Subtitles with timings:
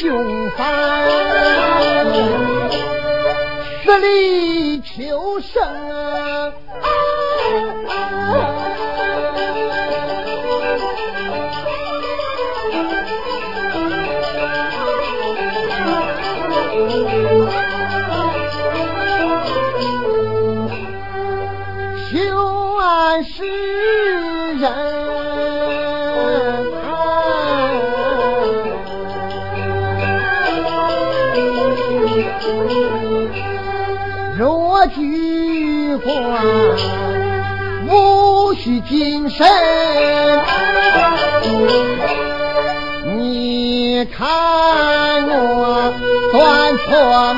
[0.00, 1.06] 凶犯，
[3.84, 5.60] 死里求生！
[34.94, 36.12] 举官，
[37.88, 39.46] 无需谨慎。
[43.16, 44.28] 你看
[45.28, 45.92] 我
[46.32, 47.34] 断错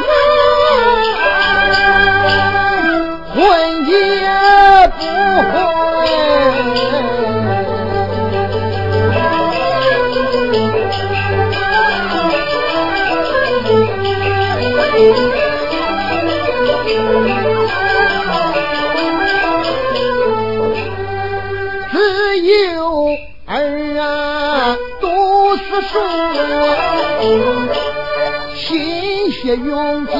[28.54, 30.14] 心血用尽，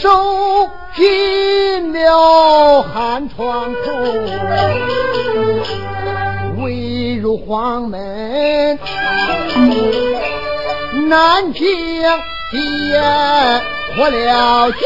[0.00, 3.90] 受尽了寒窗苦，
[6.62, 8.78] 未入黄门，
[11.08, 11.62] 南京
[12.50, 13.00] 爹
[13.96, 14.78] 破了心。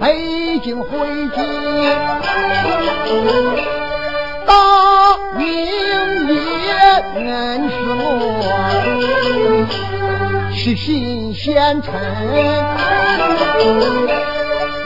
[0.00, 0.88] 北京回
[1.34, 1.44] 京，
[7.24, 8.06] 人是我，
[10.54, 11.92] 是新县城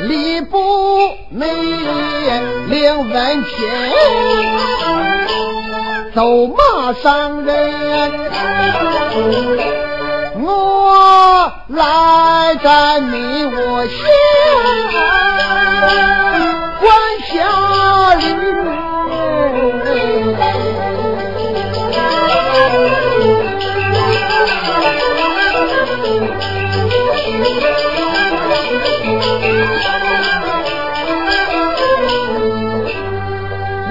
[0.08, 0.58] 吏部
[1.30, 1.46] 内
[2.68, 3.50] 领文钱，
[6.14, 7.52] 走马上任，
[10.42, 13.96] 我来在你我县，
[16.80, 16.90] 管
[17.28, 17.32] 下
[18.16, 18.91] 吏。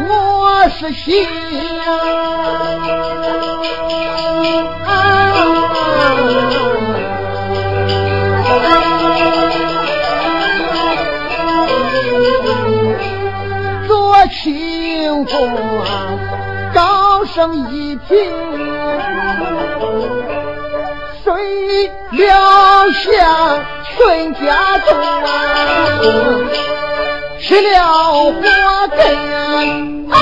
[0.07, 1.25] 我是新
[13.88, 15.35] 做清官，
[16.73, 18.18] 高升一品，
[21.33, 23.61] 为了相
[23.95, 24.39] 全家
[24.79, 25.25] 中啊，
[27.39, 27.75] 吃了
[28.31, 28.41] 火
[28.97, 29.01] 根
[30.11, 30.13] 啊。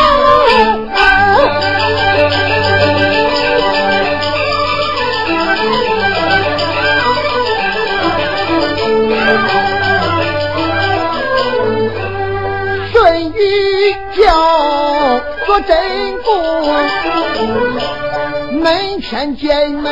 [19.10, 19.92] 前见门，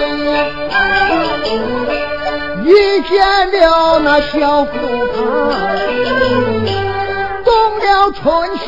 [2.63, 3.19] 遇见
[3.51, 4.69] 了那小富
[5.07, 5.17] 婆，
[7.43, 8.23] 动了春
[8.59, 8.67] 心，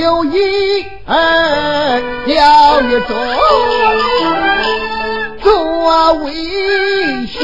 [0.00, 3.14] 有一儿掉一中，
[5.42, 6.32] 做为
[7.26, 7.36] 贤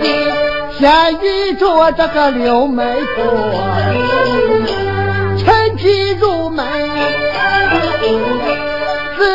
[0.00, 0.06] 义。
[0.78, 2.84] 先遇着这个刘媒
[3.16, 3.24] 婆，
[5.38, 6.37] 趁机入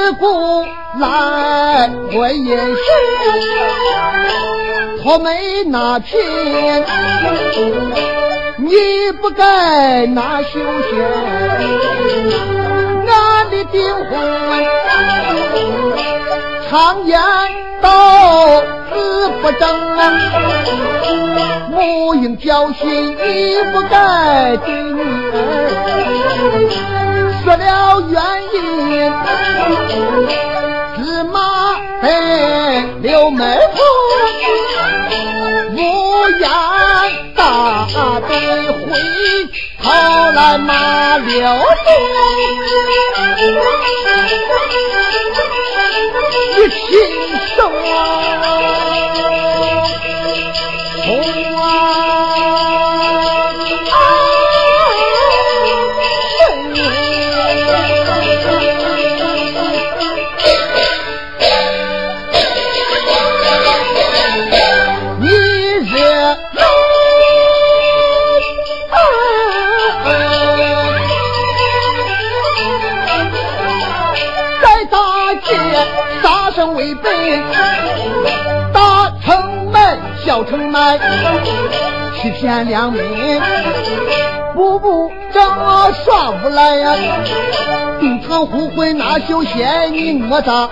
[0.03, 0.65] 门，自古
[0.99, 2.75] 来问也是
[5.01, 6.19] 托媒那品，
[8.57, 11.09] 你不该拿休闲，
[13.07, 14.11] 俺的订婚，
[16.69, 17.17] 常言
[17.81, 20.11] 道子不争啊。
[21.69, 25.01] 母应教训，你不该对女
[25.31, 25.39] 儿
[27.43, 28.21] 说了原来
[40.57, 41.63] 马六路，
[46.55, 46.91] 你亲
[47.55, 47.62] 手
[76.83, 77.13] 为本，
[78.73, 80.99] 大城门，小城门，
[82.21, 83.01] 欺骗良民，
[84.53, 85.41] 步步正
[85.93, 86.93] 耍无赖呀！
[88.33, 90.69] 东城互会那修仙，你我的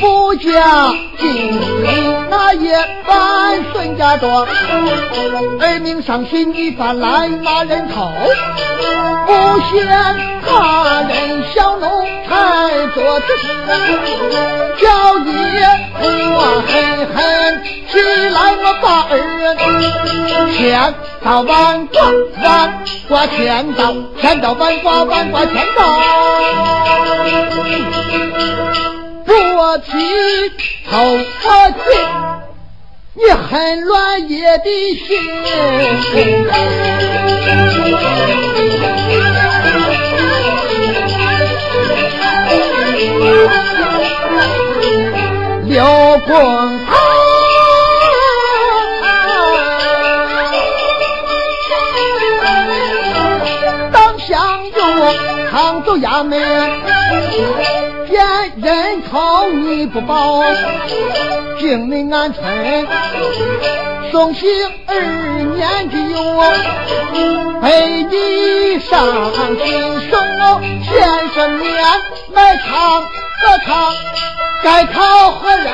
[0.00, 1.60] 富家金
[2.28, 2.72] 那也
[3.06, 4.44] 半孙家多，
[5.60, 8.10] 儿命伤心，你犯来骂人头，
[9.24, 9.32] 不
[9.70, 9.86] 嫌
[10.44, 11.86] 他人小奴
[12.28, 13.46] 才做此事。
[14.80, 15.30] 叫你
[16.34, 16.36] 我
[16.66, 16.72] 狠
[17.14, 17.16] 狠
[17.92, 19.12] 起来，我把儿
[20.56, 20.58] 千
[21.22, 21.92] 刀万剐，
[22.42, 22.42] 万
[23.06, 23.80] 剐千刀，
[24.20, 25.78] 千刀万剐，万剐千刀，
[29.26, 29.30] 不
[29.78, 29.90] 提
[30.90, 30.92] 头
[31.44, 31.84] 我去，
[33.14, 34.64] 你恨乱夜的
[34.96, 35.06] 心。
[45.64, 45.84] 刘
[46.26, 46.81] 公
[55.98, 56.40] 衙门，
[58.08, 58.24] 见
[58.56, 60.42] 人头你不保，
[61.58, 62.42] 进门俺村，
[64.10, 64.48] 送行
[64.86, 66.16] 二年的有，
[67.60, 68.90] 陪你上
[69.56, 70.12] 京送
[70.82, 70.92] 先
[71.34, 71.64] 生面
[72.34, 73.94] 买汤喝汤。
[74.64, 75.66] 该讨何人？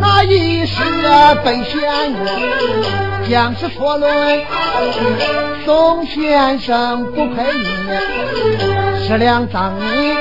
[0.00, 0.74] 那一世
[1.44, 2.14] 本仙人，
[3.28, 4.44] 将士错论，
[5.64, 10.16] 宋先生不配你，十两赃银，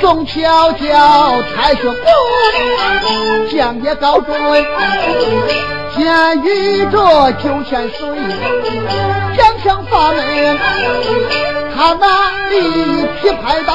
[0.00, 1.96] 宋巧巧才学府，
[3.50, 4.38] 将也告准，
[5.96, 8.08] 监狱着九千岁，
[9.36, 11.59] 将相法门。
[11.80, 12.04] 他那
[12.50, 12.60] 里
[13.22, 13.72] 劈拍刀，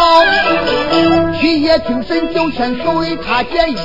[1.41, 3.75] 七夜精神九千岁，他建议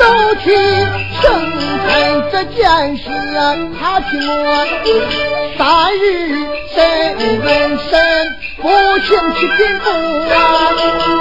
[0.00, 0.50] 怒气
[1.22, 1.30] 生
[1.86, 1.88] 恨
[2.32, 3.04] 这件事，
[3.80, 4.66] 他听我
[5.56, 6.02] 三日
[6.74, 6.76] 审
[7.44, 7.94] 问身，
[8.60, 8.66] 不
[9.06, 9.86] 请去禀布
[10.34, 10.34] 啊，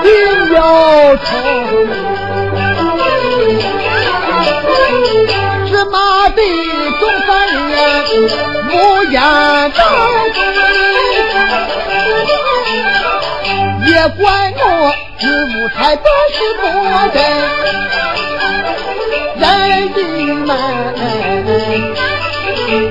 [0.01, 0.09] 另
[0.51, 0.57] 有
[1.17, 1.27] 仇。
[5.67, 6.41] 芝麻的
[6.99, 7.29] 中三
[7.69, 7.77] 人，
[8.71, 8.73] 无
[9.11, 9.21] 言
[9.73, 9.79] 道。
[13.99, 16.61] 别怪我知母才不是不
[17.11, 17.19] 对，
[19.35, 19.49] 人
[20.47, 20.55] 们，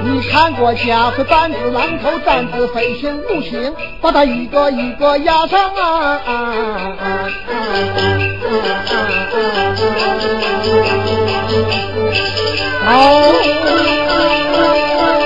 [0.05, 5.81] 你看过家会板子榔头担子飞行五行，把它一个一个压上啊！
[5.83, 7.49] 啊啊啊啊啊
[12.85, 12.85] 啊！
[12.85, 13.73] 啊啊啊
[14.05, 15.18] 啊啊啊。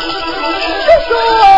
[0.00, 1.51] 叔叔